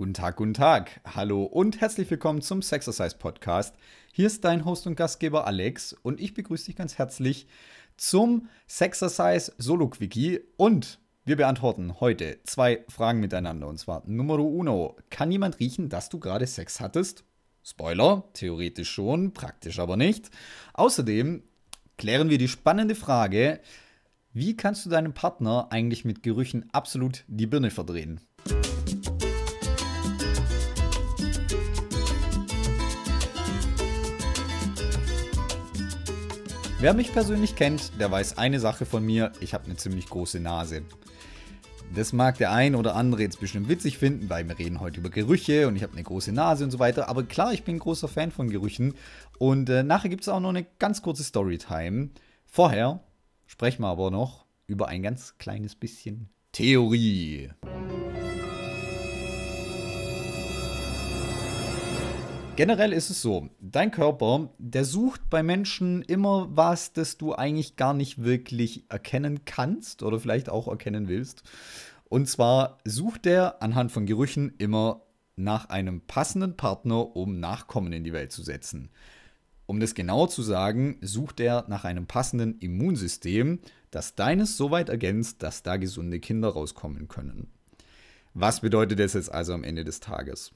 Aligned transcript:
Guten 0.00 0.14
Tag, 0.14 0.36
guten 0.36 0.54
Tag. 0.54 1.00
Hallo 1.16 1.42
und 1.42 1.80
herzlich 1.80 2.08
willkommen 2.08 2.40
zum 2.40 2.62
Sexercise 2.62 3.16
Podcast. 3.18 3.74
Hier 4.12 4.28
ist 4.28 4.44
dein 4.44 4.64
Host 4.64 4.86
und 4.86 4.94
Gastgeber 4.94 5.44
Alex 5.44 5.92
und 5.92 6.20
ich 6.20 6.34
begrüße 6.34 6.66
dich 6.66 6.76
ganz 6.76 6.98
herzlich 6.98 7.48
zum 7.96 8.48
Sexercise 8.68 9.52
Solo 9.58 9.88
Quickie 9.88 10.38
und 10.56 11.00
wir 11.24 11.34
beantworten 11.34 11.98
heute 11.98 12.38
zwei 12.44 12.84
Fragen 12.88 13.18
miteinander 13.18 13.66
und 13.66 13.78
zwar 13.78 14.04
Nummer 14.06 14.38
uno. 14.38 14.96
Kann 15.10 15.32
jemand 15.32 15.58
riechen, 15.58 15.88
dass 15.88 16.08
du 16.08 16.20
gerade 16.20 16.46
Sex 16.46 16.78
hattest? 16.78 17.24
Spoiler, 17.64 18.22
theoretisch 18.34 18.92
schon, 18.92 19.32
praktisch 19.32 19.80
aber 19.80 19.96
nicht. 19.96 20.30
Außerdem 20.74 21.42
klären 21.96 22.30
wir 22.30 22.38
die 22.38 22.46
spannende 22.46 22.94
Frage, 22.94 23.58
wie 24.32 24.56
kannst 24.56 24.86
du 24.86 24.90
deinem 24.90 25.12
Partner 25.12 25.66
eigentlich 25.70 26.04
mit 26.04 26.22
Gerüchen 26.22 26.68
absolut 26.70 27.24
die 27.26 27.48
Birne 27.48 27.72
verdrehen? 27.72 28.20
Wer 36.80 36.94
mich 36.94 37.12
persönlich 37.12 37.56
kennt, 37.56 37.98
der 37.98 38.08
weiß 38.08 38.38
eine 38.38 38.60
Sache 38.60 38.86
von 38.86 39.04
mir, 39.04 39.32
ich 39.40 39.52
habe 39.52 39.64
eine 39.64 39.74
ziemlich 39.74 40.06
große 40.06 40.38
Nase. 40.38 40.82
Das 41.92 42.12
mag 42.12 42.38
der 42.38 42.52
ein 42.52 42.76
oder 42.76 42.94
andere 42.94 43.22
jetzt 43.22 43.40
bestimmt 43.40 43.68
witzig 43.68 43.98
finden, 43.98 44.30
weil 44.30 44.46
wir 44.48 44.56
reden 44.56 44.78
heute 44.78 45.00
über 45.00 45.10
Gerüche 45.10 45.66
und 45.66 45.74
ich 45.74 45.82
habe 45.82 45.94
eine 45.94 46.04
große 46.04 46.30
Nase 46.30 46.62
und 46.62 46.70
so 46.70 46.78
weiter. 46.78 47.08
Aber 47.08 47.24
klar, 47.24 47.52
ich 47.52 47.64
bin 47.64 47.76
ein 47.76 47.80
großer 47.80 48.06
Fan 48.06 48.30
von 48.30 48.48
Gerüchen. 48.48 48.94
Und 49.38 49.68
äh, 49.70 49.82
nachher 49.82 50.08
gibt 50.08 50.22
es 50.22 50.28
auch 50.28 50.38
noch 50.38 50.50
eine 50.50 50.66
ganz 50.78 51.02
kurze 51.02 51.24
Storytime. 51.24 52.10
Vorher 52.46 53.00
sprechen 53.46 53.82
wir 53.82 53.88
aber 53.88 54.12
noch 54.12 54.46
über 54.68 54.86
ein 54.86 55.02
ganz 55.02 55.36
kleines 55.38 55.74
bisschen 55.74 56.28
Theorie. 56.52 57.50
Generell 62.58 62.92
ist 62.92 63.08
es 63.08 63.22
so, 63.22 63.50
dein 63.60 63.92
Körper, 63.92 64.50
der 64.58 64.84
sucht 64.84 65.30
bei 65.30 65.44
Menschen 65.44 66.02
immer 66.02 66.48
was, 66.50 66.92
das 66.92 67.16
du 67.16 67.32
eigentlich 67.32 67.76
gar 67.76 67.94
nicht 67.94 68.24
wirklich 68.24 68.84
erkennen 68.88 69.44
kannst 69.44 70.02
oder 70.02 70.18
vielleicht 70.18 70.48
auch 70.48 70.66
erkennen 70.66 71.06
willst. 71.06 71.44
Und 72.08 72.28
zwar 72.28 72.78
sucht 72.84 73.26
er 73.26 73.62
anhand 73.62 73.92
von 73.92 74.06
Gerüchen 74.06 74.54
immer 74.58 75.02
nach 75.36 75.68
einem 75.68 76.00
passenden 76.00 76.56
Partner, 76.56 77.14
um 77.14 77.38
Nachkommen 77.38 77.92
in 77.92 78.02
die 78.02 78.12
Welt 78.12 78.32
zu 78.32 78.42
setzen. 78.42 78.90
Um 79.66 79.78
das 79.78 79.94
genauer 79.94 80.28
zu 80.28 80.42
sagen, 80.42 80.98
sucht 81.00 81.38
er 81.38 81.64
nach 81.68 81.84
einem 81.84 82.08
passenden 82.08 82.58
Immunsystem, 82.58 83.60
das 83.92 84.16
deines 84.16 84.56
so 84.56 84.72
weit 84.72 84.88
ergänzt, 84.88 85.44
dass 85.44 85.62
da 85.62 85.76
gesunde 85.76 86.18
Kinder 86.18 86.48
rauskommen 86.48 87.06
können. 87.06 87.52
Was 88.34 88.62
bedeutet 88.62 88.98
das 88.98 89.14
jetzt 89.14 89.32
also 89.32 89.54
am 89.54 89.62
Ende 89.62 89.84
des 89.84 90.00
Tages? 90.00 90.50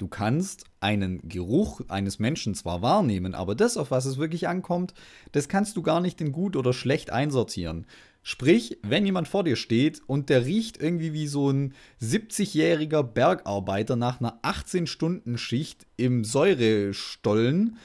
Du 0.00 0.08
kannst 0.08 0.64
einen 0.80 1.28
Geruch 1.28 1.82
eines 1.88 2.18
Menschen 2.18 2.54
zwar 2.54 2.80
wahrnehmen, 2.80 3.34
aber 3.34 3.54
das, 3.54 3.76
auf 3.76 3.90
was 3.90 4.06
es 4.06 4.16
wirklich 4.16 4.48
ankommt, 4.48 4.94
das 5.32 5.46
kannst 5.46 5.76
du 5.76 5.82
gar 5.82 6.00
nicht 6.00 6.22
in 6.22 6.32
gut 6.32 6.56
oder 6.56 6.72
schlecht 6.72 7.10
einsortieren. 7.10 7.86
Sprich, 8.22 8.78
wenn 8.82 9.04
jemand 9.04 9.28
vor 9.28 9.44
dir 9.44 9.56
steht 9.56 10.00
und 10.06 10.30
der 10.30 10.46
riecht 10.46 10.80
irgendwie 10.82 11.12
wie 11.12 11.26
so 11.26 11.50
ein 11.50 11.74
70-jähriger 12.00 13.02
Bergarbeiter 13.02 13.94
nach 13.96 14.20
einer 14.20 14.40
18-Stunden-Schicht 14.42 15.86
im 15.98 16.24
Säurestollen, 16.24 17.76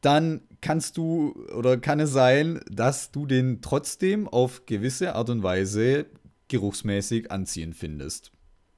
dann 0.00 0.40
kannst 0.62 0.96
du 0.96 1.34
oder 1.54 1.76
kann 1.76 2.00
es 2.00 2.12
sein, 2.12 2.60
dass 2.70 3.12
du 3.12 3.26
den 3.26 3.60
trotzdem 3.60 4.28
auf 4.28 4.64
gewisse 4.64 5.14
Art 5.14 5.28
und 5.28 5.42
Weise 5.42 6.06
geruchsmäßig 6.48 7.30
anziehend 7.30 7.76
findest. 7.76 8.32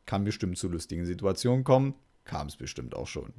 Kann 0.05 0.25
bestimmt 0.25 0.59
zu 0.59 0.67
lustigen 0.67 1.07
Situationen 1.07 1.63
kommen, 1.63 1.95
kam 2.29 2.47
es 2.47 2.57
bestimmt 2.57 2.95
auch 2.95 3.09
schon. 3.09 3.33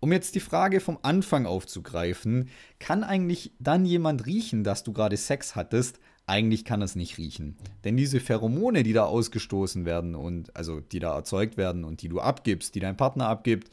Um 0.00 0.12
jetzt 0.12 0.34
die 0.34 0.40
Frage 0.40 0.80
vom 0.80 0.98
Anfang 1.02 1.46
aufzugreifen, 1.46 2.48
kann 2.78 3.04
eigentlich 3.04 3.52
dann 3.58 3.84
jemand 3.84 4.26
riechen, 4.26 4.64
dass 4.64 4.82
du 4.82 4.92
gerade 4.92 5.16
Sex 5.16 5.54
hattest? 5.54 6.00
Eigentlich 6.26 6.64
kann 6.64 6.80
es 6.80 6.96
nicht 6.96 7.18
riechen. 7.18 7.56
Denn 7.84 7.96
diese 7.96 8.18
Pheromone, 8.18 8.82
die 8.82 8.94
da 8.94 9.04
ausgestoßen 9.04 9.84
werden 9.84 10.14
und 10.14 10.56
also 10.56 10.80
die 10.80 11.00
da 11.00 11.14
erzeugt 11.14 11.56
werden 11.58 11.84
und 11.84 12.02
die 12.02 12.08
du 12.08 12.20
abgibst, 12.20 12.74
die 12.74 12.80
dein 12.80 12.96
Partner 12.96 13.28
abgibt, 13.28 13.70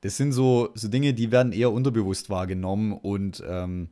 das 0.00 0.16
sind 0.16 0.32
so, 0.32 0.70
so 0.74 0.88
Dinge, 0.88 1.14
die 1.14 1.30
werden 1.30 1.52
eher 1.52 1.72
unterbewusst 1.72 2.30
wahrgenommen 2.30 2.92
und 2.92 3.42
ähm, 3.46 3.90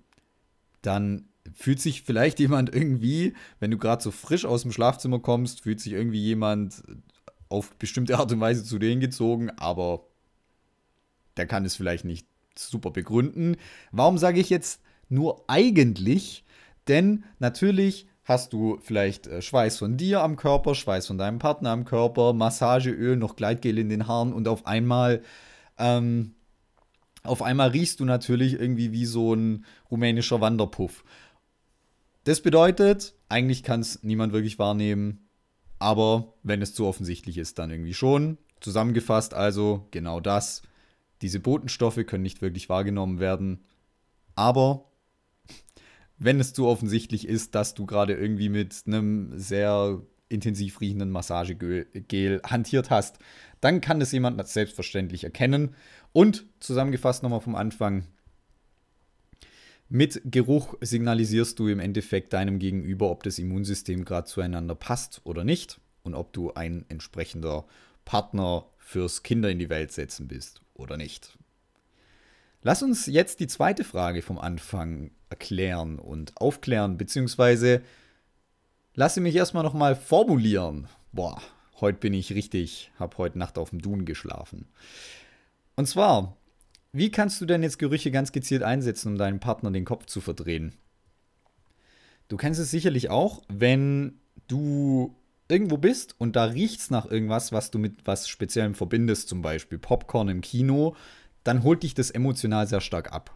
dann 0.82 1.28
fühlt 1.54 1.80
sich 1.80 2.02
vielleicht 2.02 2.40
jemand 2.40 2.74
irgendwie, 2.74 3.34
wenn 3.60 3.70
du 3.70 3.78
gerade 3.78 4.02
so 4.02 4.10
frisch 4.10 4.46
aus 4.46 4.62
dem 4.62 4.72
Schlafzimmer 4.72 5.20
kommst, 5.20 5.62
fühlt 5.62 5.80
sich 5.80 5.92
irgendwie 5.92 6.22
jemand 6.22 6.82
auf 7.48 7.74
bestimmte 7.76 8.18
Art 8.18 8.32
und 8.32 8.40
Weise 8.40 8.64
zu 8.64 8.78
denen 8.78 9.00
gezogen, 9.00 9.50
aber 9.50 10.04
der 11.36 11.46
kann 11.46 11.64
es 11.64 11.76
vielleicht 11.76 12.04
nicht 12.04 12.26
super 12.56 12.90
begründen. 12.90 13.56
Warum 13.92 14.18
sage 14.18 14.40
ich 14.40 14.50
jetzt 14.50 14.82
nur 15.08 15.44
eigentlich? 15.46 16.44
Denn 16.88 17.24
natürlich 17.38 18.06
hast 18.24 18.52
du 18.52 18.78
vielleicht 18.82 19.26
äh, 19.26 19.40
Schweiß 19.40 19.78
von 19.78 19.96
dir 19.96 20.22
am 20.22 20.36
Körper, 20.36 20.74
Schweiß 20.74 21.06
von 21.06 21.18
deinem 21.18 21.38
Partner 21.38 21.70
am 21.70 21.84
Körper, 21.84 22.32
Massageöl, 22.34 23.16
noch 23.16 23.36
Gleitgel 23.36 23.78
in 23.78 23.88
den 23.88 24.06
Haaren 24.06 24.32
und 24.32 24.48
auf 24.48 24.66
einmal, 24.66 25.22
ähm, 25.78 26.34
auf 27.22 27.42
einmal 27.42 27.70
riechst 27.70 28.00
du 28.00 28.04
natürlich 28.04 28.54
irgendwie 28.54 28.92
wie 28.92 29.06
so 29.06 29.34
ein 29.34 29.64
rumänischer 29.90 30.40
Wanderpuff. 30.40 31.04
Das 32.24 32.42
bedeutet, 32.42 33.14
eigentlich 33.28 33.62
kann 33.62 33.80
es 33.80 34.02
niemand 34.02 34.32
wirklich 34.32 34.58
wahrnehmen, 34.58 35.27
aber 35.78 36.34
wenn 36.42 36.62
es 36.62 36.74
zu 36.74 36.86
offensichtlich 36.86 37.38
ist, 37.38 37.58
dann 37.58 37.70
irgendwie 37.70 37.94
schon. 37.94 38.38
Zusammengefasst 38.60 39.34
also 39.34 39.86
genau 39.90 40.20
das. 40.20 40.62
Diese 41.22 41.40
Botenstoffe 41.40 42.04
können 42.06 42.22
nicht 42.22 42.42
wirklich 42.42 42.68
wahrgenommen 42.68 43.20
werden. 43.20 43.64
Aber 44.34 44.84
wenn 46.18 46.40
es 46.40 46.52
zu 46.52 46.66
offensichtlich 46.66 47.26
ist, 47.28 47.54
dass 47.54 47.74
du 47.74 47.86
gerade 47.86 48.14
irgendwie 48.14 48.48
mit 48.48 48.82
einem 48.86 49.38
sehr 49.38 50.02
intensiv 50.28 50.80
riechenden 50.80 51.10
Massagegel 51.10 52.40
hantiert 52.44 52.90
hast, 52.90 53.18
dann 53.60 53.80
kann 53.80 54.00
es 54.00 54.12
jemand 54.12 54.46
selbstverständlich 54.46 55.24
erkennen. 55.24 55.74
Und 56.12 56.46
zusammengefasst 56.60 57.22
nochmal 57.22 57.40
vom 57.40 57.54
Anfang, 57.54 58.04
mit 59.88 60.20
Geruch 60.24 60.74
signalisierst 60.80 61.58
du 61.58 61.68
im 61.68 61.80
Endeffekt 61.80 62.32
deinem 62.32 62.58
Gegenüber, 62.58 63.10
ob 63.10 63.22
das 63.22 63.38
Immunsystem 63.38 64.04
gerade 64.04 64.26
zueinander 64.26 64.74
passt 64.74 65.20
oder 65.24 65.44
nicht 65.44 65.80
und 66.02 66.14
ob 66.14 66.32
du 66.32 66.52
ein 66.52 66.84
entsprechender 66.88 67.64
Partner 68.04 68.66
fürs 68.78 69.22
Kinder 69.22 69.50
in 69.50 69.58
die 69.58 69.68
Welt 69.68 69.92
setzen 69.92 70.28
bist 70.28 70.62
oder 70.74 70.96
nicht. 70.96 71.38
Lass 72.62 72.82
uns 72.82 73.06
jetzt 73.06 73.40
die 73.40 73.46
zweite 73.46 73.84
Frage 73.84 74.22
vom 74.22 74.38
Anfang 74.38 75.10
erklären 75.28 75.98
und 75.98 76.36
aufklären, 76.38 76.96
beziehungsweise 76.96 77.82
lasse 78.94 79.20
mich 79.20 79.36
erstmal 79.36 79.62
nochmal 79.62 79.94
formulieren. 79.94 80.88
Boah, 81.12 81.40
heute 81.80 81.98
bin 81.98 82.14
ich 82.14 82.32
richtig, 82.32 82.90
hab 82.98 83.18
heute 83.18 83.38
Nacht 83.38 83.58
auf 83.58 83.70
dem 83.70 83.80
Dun 83.80 84.06
geschlafen. 84.06 84.66
Und 85.76 85.86
zwar, 85.86 86.37
wie 86.98 87.10
kannst 87.10 87.40
du 87.40 87.46
denn 87.46 87.62
jetzt 87.62 87.78
Gerüche 87.78 88.10
ganz 88.10 88.32
gezielt 88.32 88.62
einsetzen, 88.62 89.12
um 89.12 89.18
deinem 89.18 89.40
Partner 89.40 89.70
den 89.70 89.84
Kopf 89.84 90.06
zu 90.06 90.20
verdrehen? 90.20 90.74
Du 92.28 92.36
kennst 92.36 92.60
es 92.60 92.70
sicherlich 92.70 93.08
auch, 93.08 93.42
wenn 93.48 94.20
du 94.48 95.16
irgendwo 95.48 95.78
bist 95.78 96.14
und 96.18 96.36
da 96.36 96.44
riecht 96.44 96.80
es 96.80 96.90
nach 96.90 97.10
irgendwas, 97.10 97.52
was 97.52 97.70
du 97.70 97.78
mit 97.78 98.06
was 98.06 98.28
Speziellem 98.28 98.74
verbindest, 98.74 99.28
zum 99.28 99.40
Beispiel 99.40 99.78
Popcorn 99.78 100.28
im 100.28 100.42
Kino, 100.42 100.94
dann 101.42 101.62
holt 101.62 101.82
dich 101.82 101.94
das 101.94 102.10
emotional 102.10 102.66
sehr 102.66 102.82
stark 102.82 103.12
ab. 103.12 103.34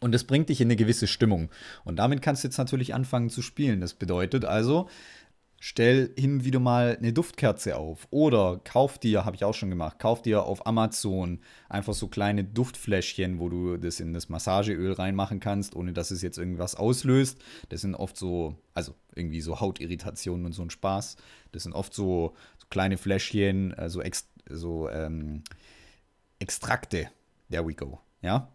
Und 0.00 0.12
das 0.12 0.24
bringt 0.24 0.48
dich 0.48 0.60
in 0.60 0.66
eine 0.66 0.76
gewisse 0.76 1.06
Stimmung. 1.06 1.50
Und 1.84 1.96
damit 1.96 2.22
kannst 2.22 2.42
du 2.42 2.48
jetzt 2.48 2.58
natürlich 2.58 2.94
anfangen 2.94 3.30
zu 3.30 3.42
spielen. 3.42 3.80
Das 3.80 3.94
bedeutet 3.94 4.44
also, 4.44 4.88
stell 5.62 6.10
hin 6.18 6.42
wieder 6.42 6.58
mal 6.58 6.96
eine 6.96 7.12
Duftkerze 7.12 7.76
auf 7.76 8.08
oder 8.10 8.60
kauf 8.64 8.98
dir, 8.98 9.26
habe 9.26 9.36
ich 9.36 9.44
auch 9.44 9.52
schon 9.52 9.68
gemacht, 9.68 9.98
kauf 9.98 10.22
dir 10.22 10.44
auf 10.44 10.66
Amazon 10.66 11.38
einfach 11.68 11.92
so 11.92 12.08
kleine 12.08 12.44
Duftfläschchen, 12.44 13.38
wo 13.38 13.50
du 13.50 13.76
das 13.76 14.00
in 14.00 14.14
das 14.14 14.30
Massageöl 14.30 14.94
reinmachen 14.94 15.38
kannst, 15.38 15.76
ohne 15.76 15.92
dass 15.92 16.10
es 16.10 16.22
jetzt 16.22 16.38
irgendwas 16.38 16.74
auslöst. 16.74 17.38
Das 17.68 17.82
sind 17.82 17.94
oft 17.94 18.16
so, 18.16 18.56
also 18.72 18.94
irgendwie 19.14 19.42
so 19.42 19.60
Hautirritationen 19.60 20.46
und 20.46 20.52
so 20.52 20.62
ein 20.62 20.70
Spaß. 20.70 21.16
Das 21.52 21.62
sind 21.64 21.74
oft 21.74 21.92
so, 21.92 22.34
so 22.56 22.66
kleine 22.70 22.96
Fläschchen, 22.96 23.74
äh, 23.74 23.90
so, 23.90 24.00
Ex 24.00 24.28
so 24.48 24.88
ähm, 24.88 25.44
Extrakte. 26.38 27.10
There 27.50 27.68
we 27.68 27.74
go. 27.74 28.00
Ja. 28.22 28.48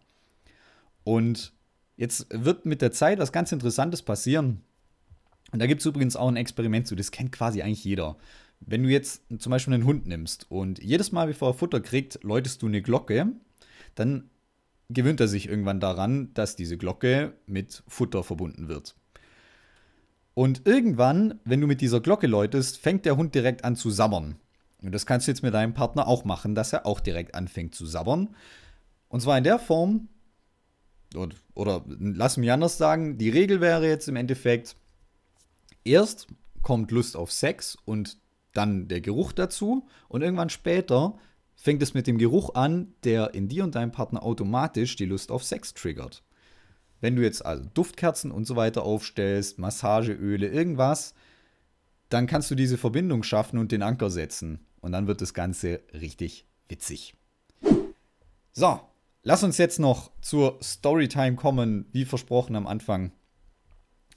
Und 1.04 1.52
jetzt 1.96 2.26
wird 2.30 2.66
mit 2.66 2.82
der 2.82 2.90
Zeit 2.90 3.20
was 3.20 3.30
ganz 3.30 3.52
Interessantes 3.52 4.02
passieren 4.02 4.62
und 5.52 5.60
da 5.60 5.66
gibt 5.66 5.80
es 5.80 5.86
übrigens 5.86 6.16
auch 6.16 6.28
ein 6.28 6.36
Experiment 6.36 6.86
zu, 6.86 6.96
das 6.96 7.10
kennt 7.10 7.32
quasi 7.32 7.62
eigentlich 7.62 7.84
jeder. 7.84 8.16
Wenn 8.60 8.82
du 8.82 8.88
jetzt 8.88 9.22
zum 9.38 9.50
Beispiel 9.50 9.74
einen 9.74 9.84
Hund 9.84 10.06
nimmst 10.06 10.50
und 10.50 10.82
jedes 10.82 11.12
Mal, 11.12 11.26
bevor 11.26 11.50
er 11.50 11.54
Futter 11.54 11.80
kriegt, 11.80 12.22
läutest 12.22 12.62
du 12.62 12.66
eine 12.66 12.82
Glocke, 12.82 13.32
dann 13.94 14.30
gewöhnt 14.88 15.20
er 15.20 15.28
sich 15.28 15.48
irgendwann 15.48 15.80
daran, 15.80 16.32
dass 16.34 16.56
diese 16.56 16.78
Glocke 16.78 17.34
mit 17.46 17.82
Futter 17.86 18.22
verbunden 18.22 18.68
wird. 18.68 18.96
Und 20.34 20.66
irgendwann, 20.66 21.40
wenn 21.44 21.60
du 21.60 21.66
mit 21.66 21.80
dieser 21.80 22.00
Glocke 22.00 22.26
läutest, 22.26 22.78
fängt 22.78 23.06
der 23.06 23.16
Hund 23.16 23.34
direkt 23.34 23.64
an 23.64 23.76
zu 23.76 23.90
sabbern. 23.90 24.36
Und 24.82 24.92
das 24.92 25.06
kannst 25.06 25.26
du 25.26 25.30
jetzt 25.30 25.42
mit 25.42 25.54
deinem 25.54 25.74
Partner 25.74 26.06
auch 26.06 26.24
machen, 26.24 26.54
dass 26.54 26.72
er 26.72 26.86
auch 26.86 27.00
direkt 27.00 27.34
anfängt 27.34 27.74
zu 27.74 27.86
sabbern. 27.86 28.36
Und 29.08 29.20
zwar 29.20 29.38
in 29.38 29.44
der 29.44 29.58
Form, 29.58 30.08
oder, 31.14 31.34
oder 31.54 31.84
lass 31.88 32.36
mich 32.36 32.52
anders 32.52 32.76
sagen, 32.76 33.16
die 33.16 33.30
Regel 33.30 33.60
wäre 33.60 33.88
jetzt 33.88 34.08
im 34.08 34.16
Endeffekt, 34.16 34.76
erst 35.86 36.26
kommt 36.62 36.90
Lust 36.90 37.16
auf 37.16 37.32
Sex 37.32 37.76
und 37.84 38.18
dann 38.52 38.88
der 38.88 39.00
Geruch 39.00 39.32
dazu 39.32 39.86
und 40.08 40.22
irgendwann 40.22 40.50
später 40.50 41.18
fängt 41.54 41.82
es 41.82 41.94
mit 41.94 42.06
dem 42.06 42.18
Geruch 42.18 42.54
an, 42.54 42.94
der 43.04 43.34
in 43.34 43.48
dir 43.48 43.64
und 43.64 43.74
deinem 43.74 43.92
Partner 43.92 44.22
automatisch 44.22 44.96
die 44.96 45.06
Lust 45.06 45.30
auf 45.30 45.44
Sex 45.44 45.74
triggert. 45.74 46.22
Wenn 47.00 47.16
du 47.16 47.22
jetzt 47.22 47.44
also 47.44 47.64
Duftkerzen 47.74 48.30
und 48.30 48.46
so 48.46 48.56
weiter 48.56 48.82
aufstellst, 48.82 49.58
Massageöle, 49.58 50.48
irgendwas, 50.48 51.14
dann 52.08 52.26
kannst 52.26 52.50
du 52.50 52.54
diese 52.54 52.78
Verbindung 52.78 53.22
schaffen 53.22 53.58
und 53.58 53.72
den 53.72 53.82
Anker 53.82 54.10
setzen. 54.10 54.60
Und 54.80 54.92
dann 54.92 55.06
wird 55.06 55.20
das 55.20 55.34
Ganze 55.34 55.80
richtig 55.92 56.46
witzig. 56.68 57.14
So, 58.52 58.80
lass 59.22 59.42
uns 59.42 59.58
jetzt 59.58 59.78
noch 59.78 60.10
zur 60.20 60.58
Storytime 60.62 61.36
kommen, 61.36 61.86
wie 61.92 62.04
versprochen 62.04 62.56
am 62.56 62.66
Anfang. 62.66 63.12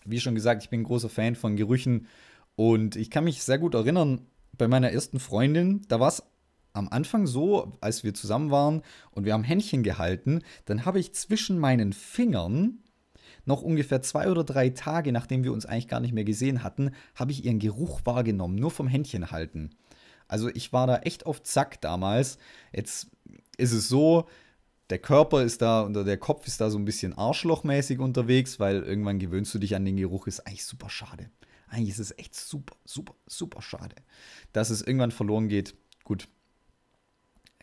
Wie 0.10 0.20
schon 0.20 0.36
gesagt, 0.36 0.64
ich 0.64 0.70
bin 0.70 0.82
ein 0.82 0.86
großer 0.86 1.10
Fan 1.10 1.36
von 1.36 1.56
Gerüchen 1.56 2.08
und 2.56 2.96
ich 2.96 3.10
kann 3.10 3.24
mich 3.24 3.44
sehr 3.44 3.60
gut 3.60 3.74
erinnern, 3.74 4.22
bei 4.58 4.68
meiner 4.68 4.92
ersten 4.92 5.20
Freundin, 5.20 5.82
da 5.88 6.00
war 6.00 6.10
es 6.10 6.24
am 6.74 6.90
Anfang 6.90 7.28
so, 7.28 7.78
als 7.82 8.04
wir 8.04 8.14
zusammen 8.14 8.52
waren 8.52 8.82
und 9.12 9.26
wir 9.26 9.34
haben 9.34 9.44
Händchen 9.44 9.84
gehalten, 9.84 10.42
dann 10.66 10.86
habe 10.86 11.00
ich 11.00 11.14
zwischen 11.14 11.60
meinen 11.60 11.94
Fingern 11.94 12.80
noch 13.46 13.62
ungefähr 13.62 14.02
zwei 14.02 14.30
oder 14.30 14.44
drei 14.44 14.70
Tage, 14.70 15.12
nachdem 15.12 15.44
wir 15.44 15.54
uns 15.54 15.66
eigentlich 15.66 15.88
gar 15.88 16.00
nicht 16.00 16.14
mehr 16.14 16.24
gesehen 16.24 16.64
hatten, 16.64 16.92
habe 17.16 17.32
ich 17.32 17.46
ihren 17.46 17.60
Geruch 17.60 18.02
wahrgenommen, 18.04 18.56
nur 18.56 18.72
vom 18.72 18.88
Händchen 18.88 19.32
halten. 19.32 19.72
Also 20.28 20.50
ich 20.50 20.72
war 20.72 20.86
da 20.88 20.98
echt 21.00 21.26
auf 21.26 21.42
Zack 21.42 21.82
damals. 21.82 22.38
Jetzt 22.72 23.10
ist 23.58 23.72
es 23.72 23.90
so, 23.90 24.28
der 24.90 25.00
Körper 25.00 25.44
ist 25.44 25.62
da 25.62 25.86
oder 25.86 26.04
der 26.04 26.18
Kopf 26.18 26.48
ist 26.48 26.62
da 26.62 26.70
so 26.70 26.78
ein 26.78 26.86
bisschen 26.86 27.18
arschlochmäßig 27.18 28.00
unterwegs, 28.00 28.60
weil 28.60 28.82
irgendwann 28.84 29.20
gewöhnst 29.20 29.54
du 29.54 29.60
dich 29.60 29.76
an 29.76 29.86
den 29.86 29.98
Geruch, 29.98 30.28
ist 30.28 30.48
eigentlich 30.48 30.66
super 30.66 30.90
schade. 30.90 31.30
Eigentlich 31.68 31.90
ist 31.90 32.00
es 32.00 32.18
echt 32.18 32.36
super, 32.36 32.76
super, 32.86 33.14
super 33.28 33.62
schade, 33.62 33.96
dass 34.54 34.72
es 34.72 34.82
irgendwann 34.82 35.12
verloren 35.12 35.50
geht. 35.50 35.76
Gut, 36.04 36.28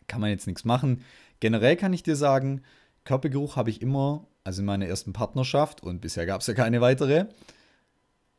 kann 0.07 0.21
man 0.21 0.31
jetzt 0.31 0.47
nichts 0.47 0.65
machen. 0.65 1.03
Generell 1.41 1.77
kann 1.77 1.93
ich 1.93 2.05
dir 2.05 2.15
sagen, 2.15 2.63
Körpergeruch 3.05 3.57
habe 3.57 3.71
ich 3.71 3.83
immer, 3.83 4.27
also 4.45 4.63
in 4.63 4.67
meiner 4.67 4.87
ersten 4.87 5.13
Partnerschaft 5.13 5.83
und 5.83 6.01
bisher 6.01 6.27
gab 6.27 6.41
es 6.41 6.47
ja 6.47 6.55
keine 6.55 6.81
weitere, 6.81 7.27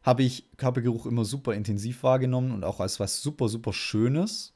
habe 0.01 0.24
ich 0.24 0.50
Körpergeruch 0.56 1.06
immer 1.06 1.25
super 1.25 1.54
intensiv 1.54 2.04
wahrgenommen 2.04 2.51
und 2.51 2.63
auch 2.63 2.80
als 2.80 3.00
was 3.00 3.22
super, 3.22 3.50
super 3.50 3.74
Schönes. 3.74 4.54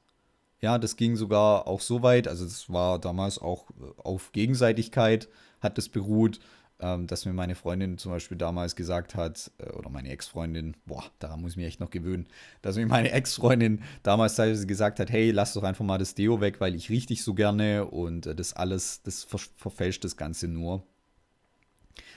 Ja, 0.62 0.78
das 0.78 0.96
ging 0.96 1.16
sogar 1.16 1.68
auch 1.68 1.82
so 1.82 2.04
weit, 2.04 2.28
also 2.28 2.46
es 2.46 2.70
war 2.72 3.00
damals 3.00 3.40
auch 3.40 3.70
äh, 3.72 4.02
auf 4.02 4.32
Gegenseitigkeit, 4.32 5.28
hat 5.60 5.78
das 5.78 5.90
beruht 5.90 6.40
ähm, 6.82 7.06
dass 7.08 7.26
mir 7.26 7.34
meine 7.34 7.56
Freundin 7.56 7.98
zum 7.98 8.12
Beispiel 8.12 8.38
damals 8.38 8.76
gesagt 8.76 9.14
hat, 9.16 9.52
äh, 9.60 9.70
oder 9.70 9.90
meine 9.90 10.10
Ex-Freundin, 10.10 10.76
boah, 10.86 11.04
daran 11.20 11.42
muss 11.42 11.52
ich 11.52 11.58
mich 11.58 11.68
echt 11.68 11.80
noch 11.80 11.92
gewöhnen, 11.92 12.28
dass 12.64 12.76
mir 12.76 12.88
meine 12.88 13.12
Ex-Freundin 13.12 13.84
damals 14.04 14.36
teilweise 14.36 14.66
gesagt 14.66 15.00
hat, 15.00 15.12
hey, 15.12 15.32
lass 15.32 15.54
doch 15.54 15.64
einfach 15.64 15.86
mal 15.86 16.00
das 16.00 16.16
Deo 16.16 16.42
weg, 16.42 16.60
weil 16.60 16.76
ich 16.76 16.90
rieche 16.90 17.08
dich 17.08 17.24
so 17.24 17.36
gerne 17.36 17.86
und 17.86 18.26
äh, 18.26 18.36
das 18.36 18.54
alles, 18.54 19.04
das 19.04 19.24
ver 19.24 19.40
verfälscht 19.56 20.04
das 20.04 20.18
Ganze 20.18 20.48
nur. 20.48 20.84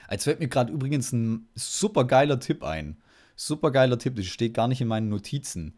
Als 0.07 0.23
fällt 0.23 0.39
mir 0.39 0.47
gerade 0.47 0.73
übrigens 0.73 1.11
ein 1.13 1.47
super 1.55 2.05
geiler 2.05 2.39
Tipp 2.39 2.63
ein. 2.63 2.97
Super 3.35 3.71
geiler 3.71 3.99
Tipp, 3.99 4.15
das 4.15 4.25
steht 4.25 4.53
gar 4.53 4.67
nicht 4.67 4.81
in 4.81 4.87
meinen 4.87 5.09
Notizen. 5.09 5.75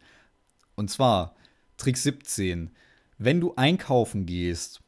Und 0.76 0.90
zwar 0.90 1.34
Trick 1.78 1.96
17. 1.96 2.70
Wenn 3.16 3.40
du 3.40 3.54
einkaufen 3.56 4.26
gehst 4.26 4.82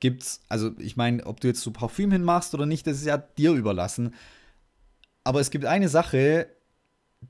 gibt's, 0.00 0.40
also 0.48 0.72
ich 0.78 0.96
meine, 0.96 1.24
ob 1.26 1.40
du 1.40 1.48
jetzt 1.48 1.62
so 1.62 1.70
Parfüm 1.70 2.12
hinmachst 2.12 2.54
oder 2.54 2.66
nicht, 2.66 2.86
das 2.86 2.98
ist 2.98 3.06
ja 3.06 3.16
dir 3.16 3.52
überlassen. 3.52 4.14
Aber 5.24 5.40
es 5.40 5.50
gibt 5.50 5.64
eine 5.64 5.88
Sache, 5.88 6.48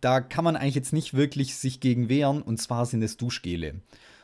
da 0.00 0.20
kann 0.20 0.44
man 0.44 0.56
eigentlich 0.56 0.74
jetzt 0.74 0.92
nicht 0.92 1.14
wirklich 1.14 1.56
sich 1.56 1.80
gegen 1.80 2.08
wehren, 2.08 2.42
und 2.42 2.60
zwar 2.60 2.86
sind 2.86 3.02
es 3.02 3.16
Duschgele. 3.16 3.80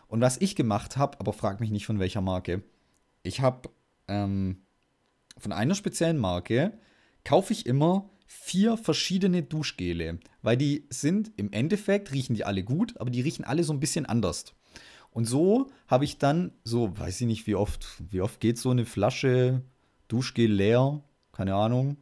Und 0.09 0.21
was 0.21 0.41
ich 0.41 0.57
gemacht 0.57 0.97
habe, 0.97 1.19
aber 1.21 1.33
frag 1.33 1.61
mich 1.61 1.71
nicht 1.71 1.87
von 1.87 1.99
welcher 1.99 2.21
Marke, 2.21 2.63
ich 3.23 3.41
habe 3.41 3.71
ähm, 4.09 4.59
von 5.39 5.53
einer 5.53 5.75
speziellen 5.75 6.19
Marke, 6.19 6.73
kaufe 7.25 7.53
ich 7.53 7.67
immer 7.67 8.11
vier 8.27 8.77
verschiedene 8.77 9.43
Duschgele, 9.43 10.19
weil 10.43 10.57
die 10.57 10.87
sind 10.91 11.31
im 11.37 11.53
Endeffekt, 11.53 12.13
riechen 12.13 12.35
die 12.35 12.45
alle 12.45 12.65
gut, 12.65 12.99
aber 12.99 13.11
die 13.11 13.21
riechen 13.21 13.45
alle 13.45 13.65
so 13.65 13.73
ein 13.73 13.81
bisschen 13.81 14.05
anders. 14.05 14.55
Und 15.13 15.27
so 15.27 15.71
habe 15.89 16.05
ich 16.05 16.19
dann, 16.19 16.53
so, 16.65 16.99
weiß 16.99 17.21
ich 17.21 17.27
nicht, 17.27 17.47
wie 17.47 17.55
oft, 17.55 18.03
wie 18.11 18.23
oft 18.23 18.41
geht 18.41 18.59
so 18.59 18.71
eine 18.71 18.87
Flasche 18.87 19.63
Duschgel 20.09 20.51
leer? 20.51 21.03
Keine 21.33 21.55
Ahnung. 21.55 21.99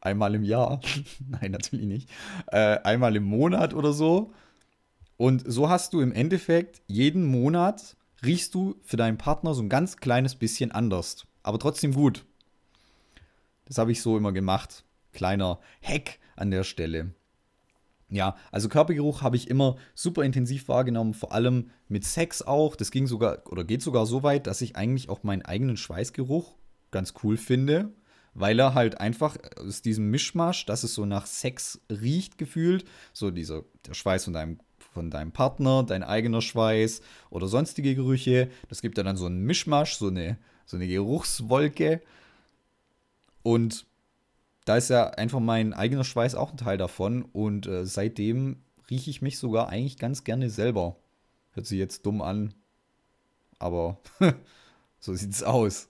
Einmal 0.00 0.34
im 0.34 0.42
Jahr. 0.42 0.80
Nein, 1.28 1.52
natürlich 1.52 1.86
nicht. 1.86 2.10
Äh, 2.48 2.78
einmal 2.82 3.14
im 3.16 3.24
Monat 3.24 3.72
oder 3.72 3.92
so. 3.92 4.32
Und 5.16 5.44
so 5.46 5.68
hast 5.68 5.92
du 5.92 6.00
im 6.00 6.12
Endeffekt 6.12 6.82
jeden 6.88 7.24
Monat 7.24 7.96
riechst 8.24 8.54
du 8.54 8.76
für 8.82 8.96
deinen 8.96 9.18
Partner 9.18 9.54
so 9.54 9.62
ein 9.62 9.68
ganz 9.68 9.98
kleines 9.98 10.34
bisschen 10.34 10.72
anders. 10.72 11.26
Aber 11.42 11.58
trotzdem 11.58 11.94
gut. 11.94 12.24
Das 13.66 13.78
habe 13.78 13.92
ich 13.92 14.02
so 14.02 14.16
immer 14.16 14.32
gemacht. 14.32 14.84
Kleiner 15.12 15.60
Hack 15.82 16.18
an 16.36 16.50
der 16.50 16.64
Stelle. 16.64 17.14
Ja, 18.10 18.36
also 18.52 18.68
Körpergeruch 18.68 19.22
habe 19.22 19.36
ich 19.36 19.48
immer 19.48 19.76
super 19.94 20.22
intensiv 20.22 20.68
wahrgenommen, 20.68 21.14
vor 21.14 21.32
allem 21.32 21.70
mit 21.88 22.04
Sex 22.04 22.42
auch. 22.42 22.76
Das 22.76 22.90
ging 22.90 23.06
sogar 23.06 23.42
oder 23.50 23.64
geht 23.64 23.82
sogar 23.82 24.06
so 24.06 24.22
weit, 24.22 24.46
dass 24.46 24.60
ich 24.60 24.76
eigentlich 24.76 25.08
auch 25.08 25.22
meinen 25.22 25.42
eigenen 25.42 25.76
Schweißgeruch 25.76 26.54
ganz 26.90 27.14
cool 27.22 27.36
finde, 27.36 27.92
weil 28.34 28.58
er 28.58 28.74
halt 28.74 29.00
einfach 29.00 29.36
aus 29.58 29.82
diesem 29.82 30.10
Mischmasch, 30.10 30.66
dass 30.66 30.84
es 30.84 30.94
so 30.94 31.06
nach 31.06 31.26
Sex 31.26 31.80
riecht 31.90 32.38
gefühlt, 32.38 32.84
so 33.12 33.30
dieser 33.30 33.64
der 33.86 33.94
Schweiß 33.94 34.24
von 34.24 34.32
deinem 34.32 34.58
von 34.78 35.10
deinem 35.10 35.32
Partner, 35.32 35.82
dein 35.82 36.04
eigener 36.04 36.40
Schweiß 36.40 37.00
oder 37.30 37.48
sonstige 37.48 37.96
Gerüche, 37.96 38.48
das 38.68 38.80
gibt 38.80 38.96
ja 38.96 39.02
dann 39.02 39.16
so 39.16 39.26
einen 39.26 39.42
Mischmasch, 39.42 39.96
so 39.96 40.08
eine 40.08 40.38
so 40.66 40.76
eine 40.76 40.86
Geruchswolke 40.86 42.00
und 43.42 43.86
da 44.64 44.76
ist 44.76 44.90
ja 44.90 45.10
einfach 45.10 45.40
mein 45.40 45.72
eigener 45.74 46.04
Schweiß 46.04 46.34
auch 46.34 46.50
ein 46.50 46.56
Teil 46.56 46.78
davon 46.78 47.22
und 47.22 47.66
äh, 47.66 47.84
seitdem 47.84 48.62
rieche 48.90 49.10
ich 49.10 49.22
mich 49.22 49.38
sogar 49.38 49.68
eigentlich 49.68 49.98
ganz 49.98 50.24
gerne 50.24 50.50
selber. 50.50 50.96
Hört 51.52 51.66
sich 51.66 51.78
jetzt 51.78 52.04
dumm 52.06 52.22
an, 52.22 52.54
aber 53.58 53.98
so 55.00 55.14
sieht 55.14 55.32
es 55.32 55.42
aus. 55.42 55.88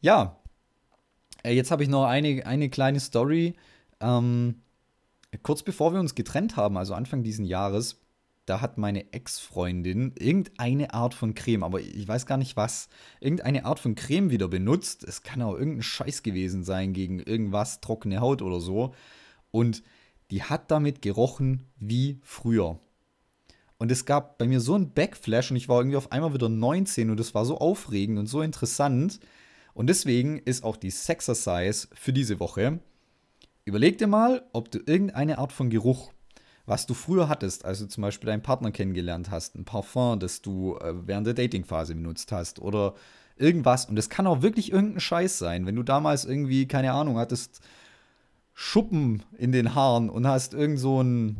Ja, 0.00 0.38
äh, 1.42 1.52
jetzt 1.52 1.70
habe 1.70 1.82
ich 1.82 1.88
noch 1.88 2.04
eine, 2.04 2.46
eine 2.46 2.70
kleine 2.70 3.00
Story. 3.00 3.54
Ähm, 4.00 4.62
kurz 5.42 5.62
bevor 5.62 5.92
wir 5.92 6.00
uns 6.00 6.14
getrennt 6.14 6.56
haben, 6.56 6.76
also 6.76 6.94
Anfang 6.94 7.22
diesen 7.22 7.44
Jahres, 7.44 8.00
da 8.48 8.60
hat 8.60 8.78
meine 8.78 9.12
Ex-Freundin 9.12 10.14
irgendeine 10.18 10.94
Art 10.94 11.12
von 11.12 11.34
Creme, 11.34 11.62
aber 11.62 11.80
ich 11.80 12.08
weiß 12.08 12.24
gar 12.24 12.38
nicht 12.38 12.56
was, 12.56 12.88
irgendeine 13.20 13.66
Art 13.66 13.78
von 13.78 13.94
Creme 13.94 14.30
wieder 14.30 14.48
benutzt. 14.48 15.04
Es 15.04 15.22
kann 15.22 15.42
auch 15.42 15.54
irgendein 15.54 15.82
Scheiß 15.82 16.22
gewesen 16.22 16.64
sein 16.64 16.94
gegen 16.94 17.20
irgendwas, 17.20 17.80
trockene 17.80 18.20
Haut 18.20 18.40
oder 18.40 18.60
so. 18.60 18.94
Und 19.50 19.82
die 20.30 20.42
hat 20.42 20.70
damit 20.70 21.02
gerochen 21.02 21.66
wie 21.78 22.20
früher. 22.22 22.78
Und 23.76 23.92
es 23.92 24.06
gab 24.06 24.38
bei 24.38 24.46
mir 24.46 24.60
so 24.60 24.74
einen 24.74 24.92
Backflash 24.92 25.50
und 25.50 25.56
ich 25.56 25.68
war 25.68 25.80
irgendwie 25.80 25.96
auf 25.96 26.10
einmal 26.10 26.32
wieder 26.32 26.48
19 26.48 27.10
und 27.10 27.20
es 27.20 27.34
war 27.34 27.44
so 27.44 27.58
aufregend 27.58 28.18
und 28.18 28.26
so 28.26 28.40
interessant. 28.40 29.20
Und 29.74 29.88
deswegen 29.88 30.38
ist 30.38 30.64
auch 30.64 30.76
die 30.76 30.90
Sexercise 30.90 31.88
für 31.92 32.12
diese 32.12 32.40
Woche. 32.40 32.80
Überleg 33.64 33.98
dir 33.98 34.06
mal, 34.06 34.48
ob 34.52 34.70
du 34.70 34.78
irgendeine 34.84 35.38
Art 35.38 35.52
von 35.52 35.70
Geruch 35.70 36.12
was 36.68 36.86
du 36.86 36.94
früher 36.94 37.28
hattest, 37.28 37.64
als 37.64 37.78
du 37.78 37.86
zum 37.86 38.02
Beispiel 38.02 38.26
deinen 38.26 38.42
Partner 38.42 38.70
kennengelernt 38.70 39.30
hast, 39.30 39.54
ein 39.54 39.64
Parfum, 39.64 40.20
das 40.20 40.42
du 40.42 40.76
äh, 40.76 40.94
während 41.06 41.26
der 41.26 41.34
Datingphase 41.34 41.94
benutzt 41.94 42.30
hast 42.30 42.60
oder 42.60 42.94
irgendwas. 43.36 43.86
Und 43.86 43.98
es 43.98 44.10
kann 44.10 44.26
auch 44.26 44.42
wirklich 44.42 44.70
irgendein 44.70 45.00
Scheiß 45.00 45.38
sein, 45.38 45.64
wenn 45.64 45.76
du 45.76 45.82
damals 45.82 46.26
irgendwie, 46.26 46.68
keine 46.68 46.92
Ahnung, 46.92 47.16
hattest 47.16 47.60
Schuppen 48.52 49.22
in 49.38 49.52
den 49.52 49.74
Haaren 49.74 50.10
und 50.10 50.26
hast 50.26 50.52
irgend 50.52 50.78
so 50.78 51.02
ein 51.02 51.38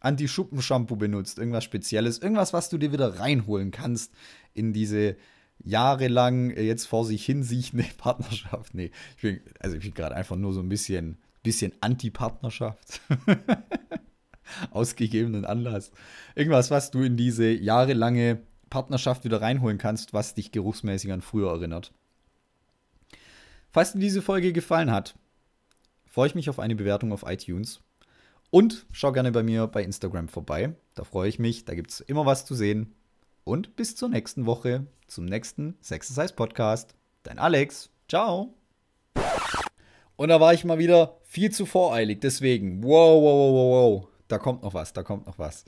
Anti-Schuppen-Shampoo 0.00 0.96
benutzt, 0.96 1.38
irgendwas 1.38 1.64
Spezielles, 1.64 2.18
irgendwas, 2.18 2.52
was 2.52 2.70
du 2.70 2.78
dir 2.78 2.92
wieder 2.92 3.20
reinholen 3.20 3.72
kannst 3.72 4.12
in 4.54 4.72
diese 4.72 5.16
jahrelang 5.64 6.50
äh, 6.50 6.62
jetzt 6.62 6.86
vor 6.86 7.04
sich 7.04 7.26
hinsiechende 7.26 7.84
Partnerschaft. 7.98 8.74
Nee, 8.74 8.90
ich 9.16 9.22
bin, 9.22 9.40
also 9.60 9.76
ich 9.76 9.82
bin 9.82 9.92
gerade 9.92 10.14
einfach 10.14 10.36
nur 10.36 10.54
so 10.54 10.60
ein 10.60 10.68
bisschen, 10.68 11.18
bisschen 11.42 11.72
Anti-Partnerschaft. 11.80 13.00
ausgegebenen 14.70 15.44
Anlass. 15.44 15.92
Irgendwas, 16.34 16.70
was 16.70 16.90
du 16.90 17.02
in 17.02 17.16
diese 17.16 17.50
jahrelange 17.50 18.42
Partnerschaft 18.70 19.24
wieder 19.24 19.42
reinholen 19.42 19.78
kannst, 19.78 20.14
was 20.14 20.34
dich 20.34 20.52
geruchsmäßig 20.52 21.12
an 21.12 21.20
früher 21.20 21.50
erinnert. 21.50 21.92
Falls 23.70 23.92
dir 23.92 24.00
diese 24.00 24.22
Folge 24.22 24.52
gefallen 24.52 24.90
hat, 24.90 25.14
freue 26.06 26.28
ich 26.28 26.34
mich 26.34 26.50
auf 26.50 26.58
eine 26.58 26.76
Bewertung 26.76 27.12
auf 27.12 27.24
iTunes. 27.26 27.80
Und 28.50 28.86
schau 28.92 29.12
gerne 29.12 29.32
bei 29.32 29.42
mir 29.42 29.66
bei 29.66 29.82
Instagram 29.82 30.28
vorbei. 30.28 30.74
Da 30.94 31.04
freue 31.04 31.28
ich 31.28 31.38
mich. 31.38 31.64
Da 31.64 31.74
gibt 31.74 31.90
es 31.90 32.00
immer 32.00 32.26
was 32.26 32.44
zu 32.44 32.54
sehen. 32.54 32.94
Und 33.44 33.76
bis 33.76 33.96
zur 33.96 34.10
nächsten 34.10 34.44
Woche, 34.44 34.86
zum 35.06 35.24
nächsten 35.24 35.76
Sexercise 35.80 36.34
Podcast. 36.34 36.94
Dein 37.22 37.38
Alex. 37.38 37.88
Ciao. 38.08 38.54
Und 40.16 40.28
da 40.28 40.38
war 40.38 40.52
ich 40.52 40.64
mal 40.64 40.78
wieder 40.78 41.16
viel 41.24 41.50
zu 41.50 41.64
voreilig. 41.64 42.20
Deswegen, 42.20 42.82
wow, 42.84 43.22
wow, 43.22 43.22
wow, 43.22 43.52
wow, 43.54 44.02
wow. 44.02 44.11
Da 44.32 44.38
kommt 44.38 44.62
noch 44.62 44.72
was, 44.72 44.94
da 44.94 45.02
kommt 45.02 45.26
noch 45.26 45.38
was. 45.38 45.66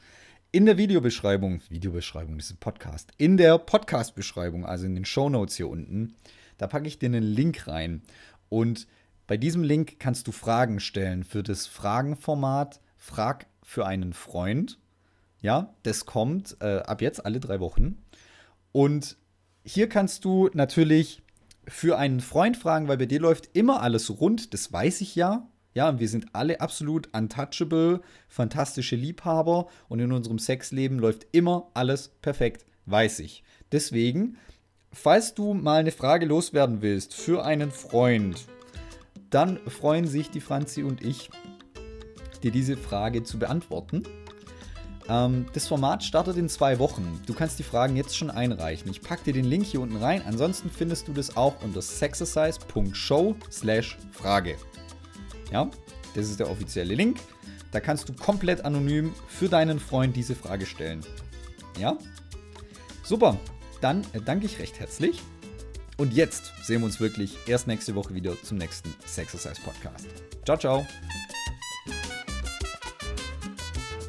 In 0.50 0.64
der 0.64 0.78
Videobeschreibung, 0.78 1.60
Videobeschreibung, 1.68 2.38
das 2.38 2.46
ist 2.46 2.52
ein 2.52 2.60
Podcast, 2.60 3.10
in 3.18 3.36
der 3.36 3.58
Podcast-Beschreibung, 3.58 4.64
also 4.64 4.86
in 4.86 4.94
den 4.94 5.04
Show 5.04 5.28
Notes 5.28 5.56
hier 5.56 5.68
unten, 5.68 6.14
da 6.56 6.66
packe 6.66 6.88
ich 6.88 6.98
dir 6.98 7.10
einen 7.10 7.24
Link 7.24 7.68
rein. 7.68 8.00
Und 8.48 8.86
bei 9.26 9.36
diesem 9.36 9.64
Link 9.64 10.00
kannst 10.00 10.28
du 10.28 10.32
Fragen 10.32 10.80
stellen 10.80 11.24
für 11.24 11.42
das 11.42 11.66
Fragenformat 11.66 12.80
Frag 12.96 13.48
für 13.62 13.84
einen 13.84 14.14
Freund. 14.14 14.78
Ja, 15.42 15.74
das 15.82 16.06
kommt 16.06 16.56
äh, 16.60 16.78
ab 16.78 17.02
jetzt 17.02 17.26
alle 17.26 17.40
drei 17.40 17.60
Wochen. 17.60 18.02
Und 18.72 19.18
hier 19.62 19.90
kannst 19.90 20.24
du 20.24 20.48
natürlich 20.54 21.22
für 21.68 21.98
einen 21.98 22.20
Freund 22.20 22.56
fragen, 22.56 22.88
weil 22.88 22.96
bei 22.96 23.04
dir 23.04 23.20
läuft 23.20 23.50
immer 23.52 23.82
alles 23.82 24.20
rund, 24.20 24.54
das 24.54 24.72
weiß 24.72 25.02
ich 25.02 25.16
ja. 25.16 25.50
Ja, 25.74 25.98
wir 25.98 26.08
sind 26.08 26.26
alle 26.32 26.60
absolut 26.60 27.08
untouchable, 27.12 28.00
fantastische 28.28 28.94
Liebhaber 28.94 29.66
und 29.88 29.98
in 29.98 30.12
unserem 30.12 30.38
Sexleben 30.38 31.00
läuft 31.00 31.26
immer 31.32 31.68
alles 31.74 32.10
perfekt, 32.22 32.64
weiß 32.86 33.18
ich. 33.18 33.42
Deswegen, 33.72 34.38
falls 34.92 35.34
du 35.34 35.52
mal 35.52 35.80
eine 35.80 35.90
Frage 35.90 36.26
loswerden 36.26 36.80
willst 36.80 37.14
für 37.14 37.44
einen 37.44 37.72
Freund, 37.72 38.46
dann 39.30 39.58
freuen 39.66 40.06
sich 40.06 40.30
die 40.30 40.40
Franzi 40.40 40.84
und 40.84 41.02
ich, 41.02 41.28
dir 42.44 42.52
diese 42.52 42.76
Frage 42.76 43.24
zu 43.24 43.40
beantworten. 43.40 44.04
Ähm, 45.08 45.46
das 45.54 45.66
Format 45.66 46.04
startet 46.04 46.36
in 46.36 46.48
zwei 46.48 46.78
Wochen. 46.78 47.20
Du 47.26 47.34
kannst 47.34 47.58
die 47.58 47.64
Fragen 47.64 47.96
jetzt 47.96 48.16
schon 48.16 48.30
einreichen. 48.30 48.88
Ich 48.92 49.00
packe 49.00 49.24
dir 49.24 49.32
den 49.32 49.46
Link 49.46 49.66
hier 49.66 49.80
unten 49.80 49.96
rein. 49.96 50.22
Ansonsten 50.24 50.70
findest 50.70 51.08
du 51.08 51.12
das 51.12 51.36
auch 51.36 51.60
unter 51.62 51.82
sexercise.show/frage. 51.82 54.56
Ja, 55.54 55.70
das 56.16 56.28
ist 56.28 56.40
der 56.40 56.50
offizielle 56.50 56.96
Link. 56.96 57.18
Da 57.70 57.78
kannst 57.78 58.08
du 58.08 58.12
komplett 58.12 58.64
anonym 58.64 59.14
für 59.28 59.48
deinen 59.48 59.78
Freund 59.78 60.16
diese 60.16 60.34
Frage 60.34 60.66
stellen. 60.66 61.00
Ja? 61.78 61.96
Super. 63.04 63.38
Dann 63.80 64.04
danke 64.24 64.46
ich 64.46 64.58
recht 64.58 64.80
herzlich. 64.80 65.22
Und 65.96 66.12
jetzt 66.12 66.52
sehen 66.64 66.80
wir 66.80 66.86
uns 66.86 66.98
wirklich 66.98 67.38
erst 67.46 67.68
nächste 67.68 67.94
Woche 67.94 68.14
wieder 68.14 68.34
zum 68.42 68.58
nächsten 68.58 68.92
Sexercise 69.06 69.60
Podcast. 69.62 70.08
Ciao, 70.44 70.58
ciao. 70.58 70.86